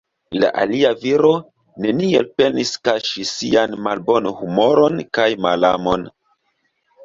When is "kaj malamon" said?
5.19-6.13